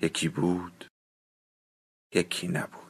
یکی 0.00 0.28
بود 0.28 0.86
یکی 2.14 2.48
نبود. 2.48 2.86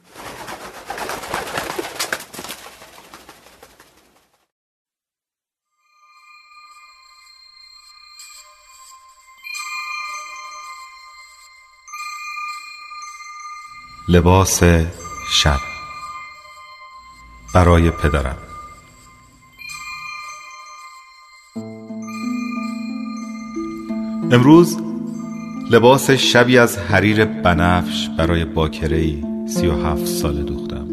لباس 14.09 14.63
شب 15.31 15.59
برای 17.53 17.91
پدرم. 17.91 18.37
امروز 24.31 24.86
لباس 25.71 26.11
شبی 26.11 26.57
از 26.57 26.77
حریر 26.77 27.25
بنفش 27.25 28.09
برای 28.17 28.45
باکرهی 28.45 29.23
سی 29.47 29.67
و 29.67 29.71
هفت 29.71 30.05
ساله 30.05 30.43
دوختم. 30.43 30.87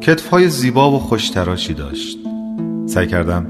کتفهای 0.00 0.48
زیبا 0.48 0.92
و 0.92 0.98
خوشتراشی 0.98 1.74
داشت. 1.74 2.18
سعی 2.86 3.06
کردم 3.06 3.46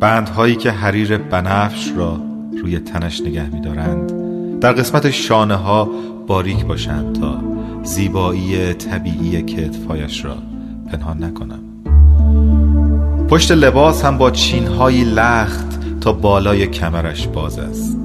بندهایی 0.00 0.56
که 0.56 0.70
حریر 0.70 1.18
بنفش 1.18 1.92
را 1.96 2.20
روی 2.62 2.78
تنش 2.78 3.20
نگه 3.20 3.54
میدارند 3.54 4.12
در 4.60 4.72
قسمت 4.72 5.10
شانه 5.10 5.54
ها 5.54 5.90
باریک 6.26 6.64
باشند 6.64 7.20
تا 7.20 7.40
زیبایی 7.82 8.74
طبیعی 8.74 9.42
کتفهایش 9.42 10.24
را 10.24 10.36
پنهان 10.92 11.24
نکنم. 11.24 11.60
پشت 13.28 13.52
لباس 13.52 14.04
هم 14.04 14.18
با 14.18 14.30
چینهایی 14.30 15.04
لخت 15.04 16.00
تا 16.00 16.12
بالای 16.12 16.66
کمرش 16.66 17.26
باز 17.26 17.58
است. 17.58 18.00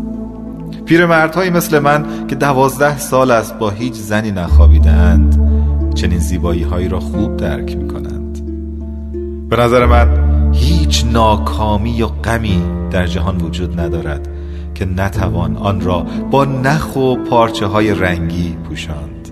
پیرمردهایی 0.86 1.50
مثل 1.50 1.80
من 1.80 2.28
که 2.28 2.36
دوازده 2.36 2.98
سال 2.98 3.32
است 3.32 3.58
با 3.60 3.70
هیچ 3.70 3.94
زنی 3.94 4.32
نخوابیدند 4.32 5.40
چنین 5.96 6.20
زیبایی 6.20 6.64
هایی 6.64 6.88
را 6.88 7.00
خوب 7.00 7.38
درک 7.38 7.78
می 7.78 7.88
کنند 7.88 8.42
به 9.50 9.56
نظر 9.56 9.86
من 9.86 10.08
هیچ 10.54 11.06
ناکامی 11.06 12.02
و 12.02 12.08
غمی 12.08 12.62
در 12.92 13.08
جهان 13.08 13.38
وجود 13.38 13.80
ندارد 13.80 14.28
که 14.76 14.86
نتوان 14.86 15.58
آن 15.58 15.82
را 15.82 16.06
با 16.32 16.46
نخ 16.46 16.96
و 16.96 17.16
پارچه 17.16 17.66
های 17.66 17.94
رنگی 17.94 18.58
پوشاند. 18.70 19.30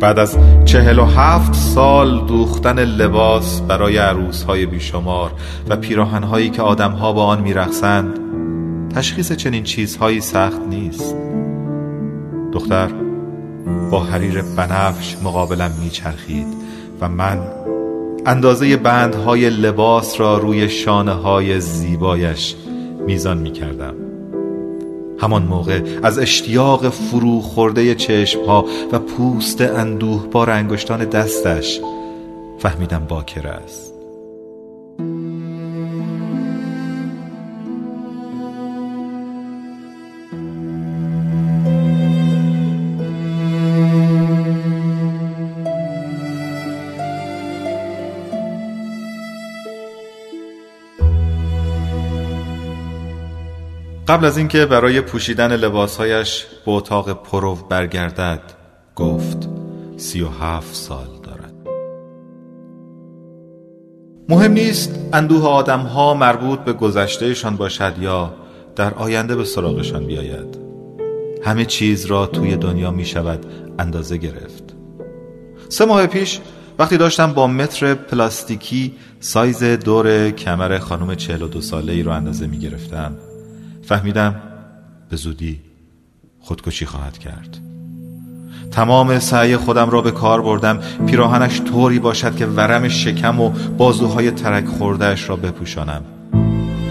بعد 0.00 0.18
از 0.18 0.38
چهل 0.64 0.98
و 0.98 1.04
هفت 1.04 1.54
سال 1.54 2.26
دوختن 2.26 2.78
لباس 2.78 3.60
برای 3.60 3.96
عروس 3.96 4.42
های 4.42 4.66
بیشمار 4.66 5.32
و 5.68 5.76
پیراهن 5.76 6.22
هایی 6.22 6.50
که 6.50 6.62
آدم 6.62 6.92
ها 6.92 7.12
با 7.12 7.26
آن 7.26 7.40
میرقصند 7.40 8.18
تشخیص 8.94 9.32
چنین 9.32 9.64
چیزهایی 9.64 10.20
سخت 10.20 10.60
نیست. 10.60 11.14
دختر 12.52 12.88
با 13.90 14.00
حریر 14.00 14.42
بنفش 14.42 15.16
مقابلم 15.24 15.72
میچرخید 15.82 16.46
و 17.00 17.08
من 17.08 17.38
اندازه 18.26 18.76
بندهای 18.76 19.50
لباس 19.50 20.20
را 20.20 20.38
روی 20.38 20.68
شانه 20.68 21.12
های 21.12 21.60
زیبایش 21.60 22.54
میزان 23.06 23.38
می‌کردم. 23.38 23.94
همان 25.18 25.42
موقع 25.42 25.80
از 26.02 26.18
اشتیاق 26.18 26.88
فرو 26.88 27.40
خورده 27.40 27.94
چشم 27.94 28.44
ها 28.44 28.64
و 28.92 28.98
پوست 28.98 29.60
اندوه 29.60 30.26
با 30.26 30.44
انگشتان 30.44 31.04
دستش 31.04 31.80
فهمیدم 32.58 33.04
باکر 33.08 33.46
است. 33.46 33.89
قبل 54.10 54.24
از 54.24 54.38
اینکه 54.38 54.66
برای 54.66 55.00
پوشیدن 55.00 55.56
لباسهایش 55.56 56.46
به 56.66 56.72
اتاق 56.72 57.22
پرو 57.22 57.54
برگردد 57.54 58.40
گفت 58.96 59.48
سی 59.96 60.22
و 60.22 60.28
هفت 60.28 60.74
سال 60.74 61.06
دارد. 61.22 61.54
مهم 64.28 64.52
نیست 64.52 65.08
اندوه 65.12 65.46
آدم 65.46 65.80
ها 65.80 66.14
مربوط 66.14 66.58
به 66.58 66.72
گذشتهشان 66.72 67.56
باشد 67.56 67.94
یا 68.00 68.34
در 68.76 68.94
آینده 68.94 69.36
به 69.36 69.44
سراغشان 69.44 70.06
بیاید. 70.06 70.58
همه 71.44 71.64
چیز 71.64 72.06
را 72.06 72.26
توی 72.26 72.56
دنیا 72.56 72.90
می 72.90 73.04
شود 73.04 73.46
اندازه 73.78 74.16
گرفت. 74.16 74.74
سه 75.68 75.84
ماه 75.84 76.06
پیش 76.06 76.40
وقتی 76.78 76.96
داشتم 76.96 77.32
با 77.32 77.46
متر 77.46 77.94
پلاستیکی 77.94 78.94
سایز 79.20 79.64
دور 79.64 80.30
کمر 80.30 80.78
خانم 80.78 81.14
42 81.14 81.60
ساله 81.60 81.92
ای 81.92 82.02
رو 82.02 82.10
اندازه 82.10 82.46
می 82.46 82.58
گرفتم 82.58 83.16
فهمیدم 83.82 84.34
به 85.10 85.16
زودی 85.16 85.60
خودکشی 86.40 86.86
خواهد 86.86 87.18
کرد. 87.18 87.58
تمام 88.70 89.18
سعی 89.18 89.56
خودم 89.56 89.90
را 89.90 90.02
به 90.02 90.10
کار 90.10 90.42
بردم. 90.42 90.78
پیراهنش 91.06 91.60
طوری 91.60 91.98
باشد 91.98 92.36
که 92.36 92.46
ورم 92.46 92.88
شکم 92.88 93.40
و 93.40 93.50
بازوهای 93.78 94.30
ترک 94.30 94.66
خوردهش 94.66 95.28
را 95.28 95.36
بپوشانم. 95.36 96.02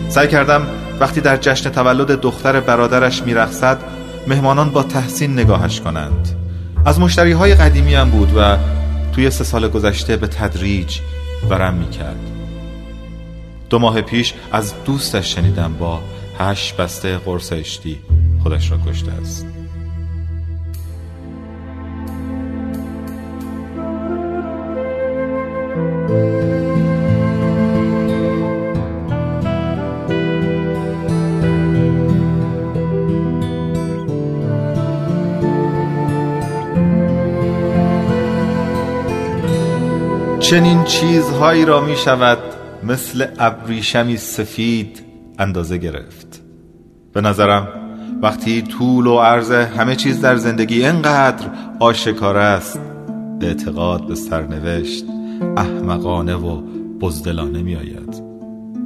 سعی 0.10 0.28
کردم 0.28 0.68
وقتی 1.00 1.22
در 1.22 1.38
جشن 1.38 1.70
تولد 1.70 2.08
دختر 2.08 2.60
برادرش 2.60 3.24
میرخصد 3.24 3.80
مهمانان 4.28 4.70
با 4.70 4.84
تحسین 4.84 5.34
نگاهش 5.34 5.82
کنند. 5.82 6.30
از 6.86 7.00
مشتری 7.00 7.32
های 7.32 7.56
قدیمی 7.56 7.96
هم 7.96 8.10
بود 8.10 8.34
و 8.38 8.58
توی 9.14 9.30
سه 9.30 9.44
سال 9.44 9.68
گذشته 9.68 10.18
به 10.18 10.28
تدریج 10.28 11.00
ورم 11.50 11.74
می‌کرد. 11.74 12.20
دو 13.70 13.80
ماه 13.80 14.02
پیش 14.02 14.34
از 14.52 14.74
دوستش 14.86 15.36
شنیدم 15.36 15.74
با 15.80 16.02
هشت 16.40 16.78
بسته 16.78 17.18
قرص 17.18 17.54
اشتی 17.54 18.00
خودش 18.44 18.72
را 18.72 18.78
کشته 18.88 19.12
است. 19.12 19.46
چنین 40.40 40.84
چیزهایی 40.84 41.66
را 41.66 41.82
می 41.82 41.96
شود 41.96 42.40
مثل 42.84 43.28
ابریشمی 43.40 44.18
سفید 44.18 45.09
اندازه 45.40 45.78
گرفت. 45.78 46.42
به 47.14 47.22
نظرم 47.22 47.68
وقتی 48.22 48.62
طول 48.62 49.08
و 49.08 49.18
عرض 49.20 49.52
همه 49.52 49.96
چیز 49.96 50.22
در 50.22 50.36
زندگی 50.36 50.86
اینقدر 50.86 51.46
آشکار 51.80 52.38
است 52.38 52.80
اعتقاد 53.42 54.08
به 54.08 54.16
سرنوشت 54.16 55.06
احمقانه 55.58 56.36
و 56.36 56.62
بزدلانه 57.02 57.62
می 57.62 57.76
آید 57.76 58.24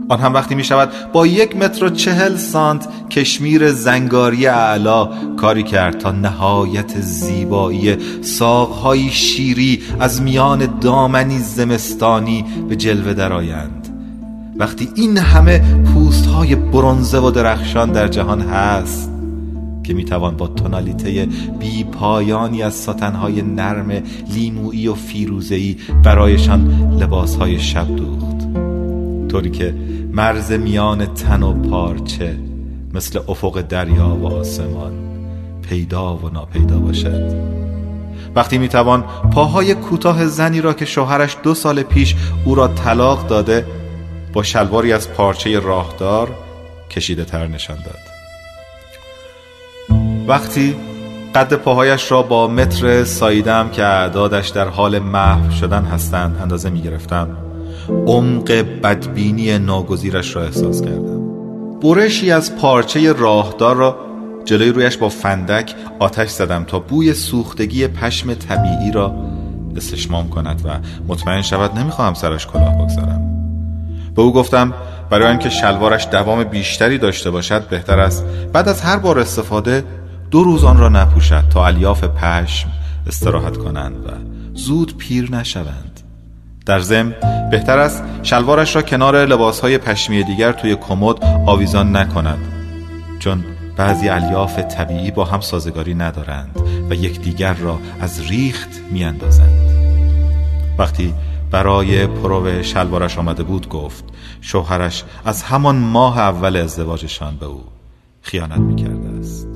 آن 0.09 0.19
هم 0.19 0.33
وقتی 0.33 0.55
می 0.55 0.63
شود 0.63 0.91
با 1.13 1.27
یک 1.27 1.55
متر 1.55 1.85
و 1.85 1.89
چهل 1.89 2.35
سانت 2.35 2.87
کشمیر 3.09 3.71
زنگاری 3.71 4.47
اعلا 4.47 5.09
کاری 5.35 5.63
کرد 5.63 5.97
تا 5.97 6.11
نهایت 6.11 6.99
زیبایی 6.99 7.97
ساقهای 8.21 9.09
شیری 9.09 9.83
از 9.99 10.21
میان 10.21 10.79
دامنی 10.79 11.39
زمستانی 11.39 12.45
به 12.69 12.75
جلوه 12.75 13.13
درآیند. 13.13 13.82
وقتی 14.57 14.89
این 14.95 15.17
همه 15.17 15.59
پوست 15.93 16.25
های 16.25 16.55
برونزه 16.55 17.17
و 17.17 17.31
درخشان 17.31 17.91
در 17.91 18.07
جهان 18.07 18.41
هست 18.41 19.11
که 19.83 19.93
می‌توان 19.93 20.37
با 20.37 20.47
تونالیته 20.47 21.27
بی 21.59 21.83
پایانی 21.83 22.63
از 22.63 22.89
های 23.01 23.41
نرم 23.41 23.91
لیمویی 24.33 24.87
و 24.87 24.93
فیروزهی 24.93 25.77
برایشان 26.03 26.93
لباس 26.99 27.35
های 27.35 27.59
شب 27.59 27.95
دوخت. 27.95 28.53
طوری 29.27 29.49
که 29.49 29.75
مرز 30.11 30.51
میان 30.51 31.05
تن 31.05 31.43
و 31.43 31.53
پارچه 31.53 32.37
مثل 32.93 33.19
افق 33.27 33.61
دریا 33.61 34.17
و 34.21 34.27
آسمان 34.27 34.93
پیدا 35.69 36.17
و 36.17 36.29
ناپیدا 36.29 36.79
باشد. 36.79 37.53
وقتی 38.35 38.57
می‌توان 38.57 39.03
پاهای 39.31 39.75
کوتاه 39.75 40.27
زنی 40.27 40.61
را 40.61 40.73
که 40.73 40.85
شوهرش 40.85 41.37
دو 41.43 41.53
سال 41.53 41.83
پیش 41.83 42.15
او 42.45 42.55
را 42.55 42.67
طلاق 42.67 43.27
داده 43.27 43.65
با 44.33 44.43
شلواری 44.43 44.93
از 44.93 45.11
پارچه 45.11 45.59
راهدار 45.59 46.29
کشیده 46.89 47.25
تر 47.25 47.47
نشان 47.47 47.77
داد. 47.77 48.13
وقتی 50.27 50.75
قد 51.35 51.53
پاهایش 51.53 52.11
را 52.11 52.21
با 52.21 52.47
متر 52.47 53.03
سایدم 53.03 53.69
که 53.69 53.83
اعدادش 53.83 54.49
در 54.49 54.67
حال 54.67 54.99
محو 54.99 55.51
شدن 55.51 55.83
هستند 55.83 56.37
اندازه 56.41 56.69
می 56.69 56.81
گرفتم 56.81 57.37
عمق 58.07 58.51
بدبینی 58.83 59.57
ناگزیرش 59.57 60.35
را 60.35 60.43
احساس 60.43 60.81
کردم. 60.81 61.23
برشی 61.79 62.31
از 62.31 62.55
پارچه 62.55 63.13
راهدار 63.13 63.75
را 63.75 63.97
جلوی 64.45 64.69
رویش 64.69 64.97
با 64.97 65.09
فندک 65.09 65.75
آتش 65.99 66.29
زدم 66.29 66.63
تا 66.63 66.79
بوی 66.79 67.13
سوختگی 67.13 67.87
پشم 67.87 68.33
طبیعی 68.33 68.91
را 68.91 69.15
استشمام 69.77 70.29
کند 70.29 70.61
و 70.65 70.69
مطمئن 71.07 71.41
شود 71.41 71.79
نمی‌خواهم 71.79 72.13
سرش 72.13 72.47
کلاه 72.47 72.75
بگذارم. 72.77 73.32
به 74.15 74.21
او 74.21 74.33
گفتم 74.33 74.73
برای 75.09 75.27
اینکه 75.27 75.49
شلوارش 75.49 76.07
دوام 76.11 76.43
بیشتری 76.43 76.97
داشته 76.97 77.31
باشد 77.31 77.67
بهتر 77.67 77.99
است. 77.99 78.25
بعد 78.53 78.69
از 78.69 78.81
هر 78.81 78.97
بار 78.97 79.19
استفاده 79.19 79.83
دو 80.31 80.43
روز 80.43 80.63
آن 80.63 80.77
را 80.77 80.89
نپوشد 80.89 81.43
تا 81.49 81.65
الیاف 81.65 82.03
پشم 82.03 82.69
استراحت 83.07 83.57
کنند 83.57 84.05
و 84.05 84.09
زود 84.53 84.97
پیر 84.97 85.31
نشوند. 85.31 86.01
در 86.65 86.79
ضمن 86.79 87.15
بهتر 87.51 87.79
است 87.79 88.03
شلوارش 88.23 88.75
را 88.75 88.81
کنار 88.81 89.25
لباسهای 89.25 89.77
پشمی 89.77 90.23
دیگر 90.23 90.51
توی 90.51 90.75
کمد 90.75 91.15
آویزان 91.45 91.95
نکند 91.95 92.39
چون 93.19 93.43
بعضی 93.77 94.09
الیاف 94.09 94.59
طبیعی 94.59 95.11
با 95.11 95.25
هم 95.25 95.41
سازگاری 95.41 95.93
ندارند 95.93 96.59
و 96.89 96.93
یکدیگر 96.93 97.53
را 97.53 97.79
از 98.01 98.29
ریخت 98.29 98.69
میاندازند. 98.91 99.69
وقتی 100.77 101.13
برای 101.53 102.07
پرو 102.07 102.63
شلوارش 102.63 103.17
آمده 103.17 103.43
بود 103.43 103.69
گفت 103.69 104.03
شوهرش 104.41 105.03
از 105.25 105.43
همان 105.43 105.75
ماه 105.75 106.19
اول 106.19 106.57
ازدواجشان 106.57 107.35
به 107.35 107.45
او 107.45 107.63
خیانت 108.21 108.59
می‌کرده 108.59 109.09
است. 109.19 109.47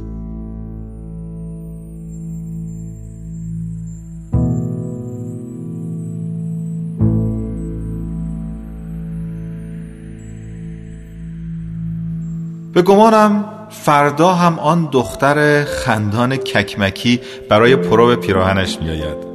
به 12.73 12.81
گمانم 12.81 13.45
فردا 13.69 14.33
هم 14.33 14.59
آن 14.59 14.89
دختر 14.91 15.63
خندان 15.63 16.35
ککمکی 16.35 17.19
برای 17.49 17.75
پرو 17.75 18.15
پیراهنش 18.15 18.77
میآید. 18.81 19.26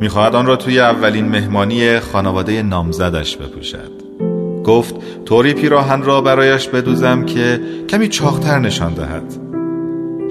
می‌خواهد 0.00 0.34
آن 0.34 0.46
را 0.46 0.56
توی 0.56 0.80
اولین 0.80 1.28
مهمانی 1.28 2.00
خانواده 2.00 2.62
نامزدش 2.62 3.36
بپوشد. 3.36 3.90
گفت 4.64 4.94
طوری 5.24 5.54
پیراهن 5.54 6.02
را 6.02 6.20
برایش 6.20 6.68
بدوزم 6.68 7.24
که 7.24 7.60
کمی 7.88 8.08
چاختر 8.08 8.58
نشان 8.58 8.94
دهد. 8.94 9.34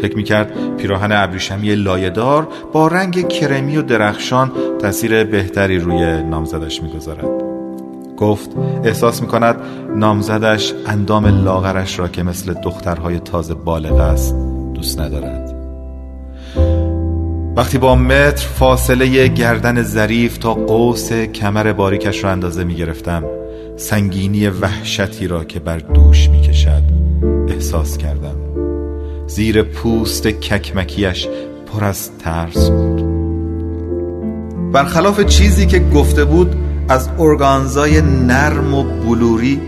فکر 0.01 0.15
می‌کرد 0.15 0.77
پیراهن 0.77 1.11
ابریشمی 1.11 1.75
لایهدار 1.75 2.47
با 2.73 2.87
رنگ 2.87 3.27
کرمی 3.27 3.77
و 3.77 3.81
درخشان 3.81 4.51
تاثیر 4.81 5.23
بهتری 5.23 5.79
روی 5.79 6.23
نامزدش 6.23 6.83
می‌گذارد. 6.83 7.43
گفت 8.17 8.49
احساس 8.83 9.21
می 9.21 9.27
کند 9.27 9.55
نامزدش 9.95 10.73
اندام 10.87 11.43
لاغرش 11.43 11.99
را 11.99 12.07
که 12.07 12.23
مثل 12.23 12.53
دخترهای 12.53 13.19
تازه 13.19 13.53
بالغ 13.53 13.95
است 13.95 14.35
دوست 14.73 14.99
ندارد. 14.99 15.62
وقتی 17.55 17.77
با 17.77 17.95
متر 17.95 18.47
فاصله 18.47 19.27
گردن 19.27 19.83
ظریف 19.83 20.37
تا 20.37 20.53
قوس 20.53 21.13
کمر 21.13 21.73
باریکش 21.73 22.23
را 22.23 22.31
اندازه 22.31 22.63
می 22.63 22.75
گرفتم 22.75 23.23
سنگینی 23.77 24.47
وحشتی 24.47 25.27
را 25.27 25.43
که 25.43 25.59
بر 25.59 25.77
دوش 25.77 26.29
می 26.29 26.41
کشد 26.41 26.83
احساس 27.47 27.97
کردم. 27.97 28.35
زیر 29.27 29.63
پوست 29.63 30.27
ککمکیش 30.27 31.27
پر 31.73 31.83
از 31.83 32.17
ترس 32.17 32.69
بود. 32.69 33.03
برخلاف 34.71 35.25
چیزی 35.25 35.65
که 35.65 35.79
گفته 35.79 36.25
بود 36.25 36.55
از 36.89 37.09
ارگانزای 37.19 38.01
نرم 38.01 38.73
و 38.73 38.83
بلوری 38.83 39.61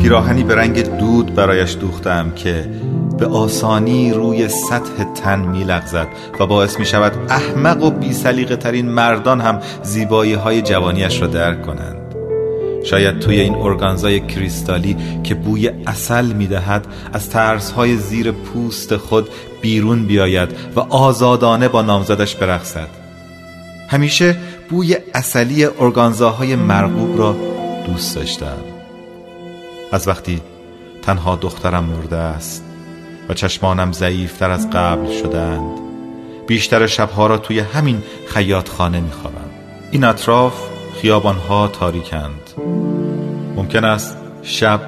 پیراهنی 0.00 0.44
به 0.44 0.54
رنگ 0.54 0.98
دود 0.98 1.34
برایش 1.34 1.76
دوختم 1.80 2.30
که 2.30 2.70
به 3.18 3.26
آسانی 3.26 4.12
روی 4.12 4.48
سطح 4.48 5.04
تن 5.14 5.40
میلغزد 5.40 6.06
و 6.40 6.46
باعث 6.46 6.78
می 6.78 6.86
شود 6.86 7.12
احمق 7.30 7.82
و 7.82 7.90
بیسلیقه 7.90 8.56
ترین 8.56 8.88
مردان 8.88 9.40
هم 9.40 9.60
زیبایی 9.82 10.34
های 10.34 10.62
جوانیش 10.62 11.20
را 11.20 11.26
درک 11.26 11.62
کنند. 11.62 12.14
شاید 12.84 13.18
توی 13.18 13.40
این 13.40 13.54
ارگانزای 13.54 14.20
کریستالی 14.20 14.96
که 15.24 15.34
بوی 15.34 15.70
اصل 15.86 16.26
می 16.32 16.46
دهد 16.46 16.86
از 17.12 17.30
ترس 17.30 17.70
های 17.70 17.96
زیر 17.96 18.32
پوست 18.32 18.96
خود 18.96 19.28
بیرون 19.60 20.06
بیاید 20.06 20.48
و 20.76 20.80
آزادانه 20.80 21.68
با 21.68 21.82
نامزدش 21.82 22.34
برقصد. 22.34 22.88
همیشه 23.88 24.36
بوی 24.70 24.96
اصلی 25.14 25.64
ارگانزاهای 25.64 26.56
مرغوب 26.56 27.18
را 27.18 27.36
دوست 27.86 28.16
داشتم. 28.16 28.77
از 29.92 30.08
وقتی 30.08 30.40
تنها 31.02 31.36
دخترم 31.36 31.84
مرده 31.84 32.16
است 32.16 32.64
و 33.28 33.34
چشمانم 33.34 33.92
ضعیفتر 33.92 34.50
از 34.50 34.70
قبل 34.70 35.12
شدند 35.22 35.78
بیشتر 36.46 36.86
شبها 36.86 37.26
را 37.26 37.38
توی 37.38 37.58
همین 37.58 38.02
خیاط 38.26 38.68
خانه 38.68 39.00
میخوابم. 39.00 39.50
این 39.90 40.04
اطراف 40.04 40.68
خیابانها 41.00 41.68
تاریکند. 41.68 42.50
ممکن 43.56 43.84
است 43.84 44.16
شب 44.42 44.80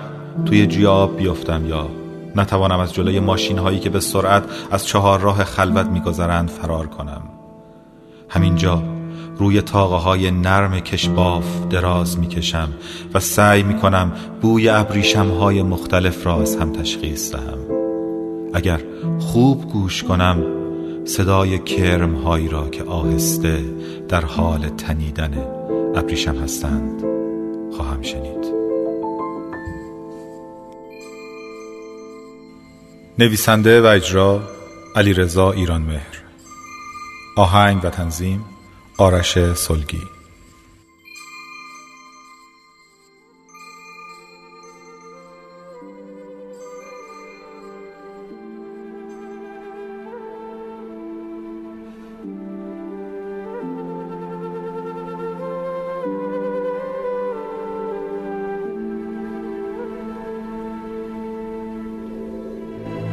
توی 0.46 0.66
جیاب 0.66 1.16
بیفتم 1.16 1.66
یا 1.66 1.88
نتوانم 2.36 2.80
از 2.80 2.94
جلوی 2.94 3.20
ماشین 3.20 3.58
هایی 3.58 3.78
که 3.78 3.90
به 3.90 4.00
سرعت 4.00 4.44
از 4.70 4.86
چهار 4.86 5.20
راه 5.20 5.44
خلوت 5.44 5.86
میگذرند 5.86 6.48
فرار 6.48 6.86
کنم. 6.86 7.22
همینجا 8.28 8.82
روی 9.38 9.62
تاقه 9.62 9.96
های 9.96 10.30
نرم 10.30 10.80
کشباف 10.80 11.66
دراز 11.70 12.18
می‌کشم 12.18 12.68
و 13.14 13.20
سعی 13.20 13.62
می‌کنم 13.62 14.12
بوی 14.40 14.68
ابریشم 14.68 15.28
های 15.28 15.62
مختلف 15.62 16.26
را 16.26 16.40
از 16.40 16.56
هم 16.56 16.72
تشخیص 16.72 17.32
دهم. 17.32 17.58
اگر 18.54 18.80
خوب 19.20 19.72
گوش 19.72 20.02
کنم 20.02 20.42
صدای 21.04 21.58
کرم 21.58 22.14
هایی 22.14 22.48
را 22.48 22.68
که 22.68 22.84
آهسته 22.84 23.64
در 24.08 24.24
حال 24.24 24.68
تنیدن 24.68 25.44
ابریشم 25.96 26.36
هستند 26.36 27.02
خواهم 27.76 28.02
شنید. 28.02 28.60
نویسنده 33.18 33.80
و 33.80 33.84
اجرا 33.84 34.40
علی 34.96 35.12
رضا 35.12 35.52
ایران 35.52 35.82
مهر 35.82 36.22
آهنگ 37.36 37.84
و 37.84 37.90
تنظیم 37.90 38.44
آرش 39.00 39.54
سلگی. 39.54 40.02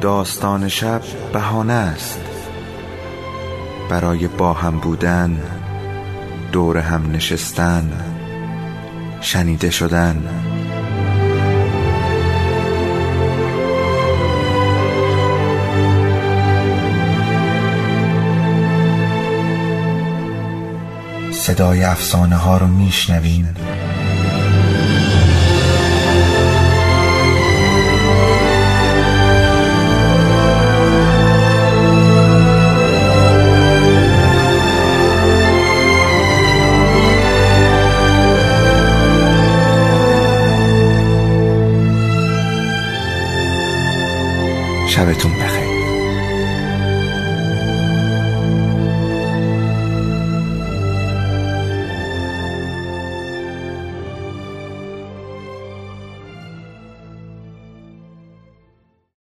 داستان 0.02 0.68
شب 0.68 1.02
بهانه 1.34 1.74
است. 1.74 2.20
برای 3.90 4.28
با 4.28 4.54
هم 4.54 4.80
بودن 4.80 5.67
دور 6.58 6.78
هم 6.78 7.12
نشستن 7.12 7.92
شنیده 9.22 9.70
شدن. 9.70 10.24
صدای 21.32 21.84
افسانه 21.84 22.36
ها 22.36 22.58
رو 22.58 22.68
میشنویم 22.68 23.56
شبتون 44.98 45.32
بخیر. 45.34 45.47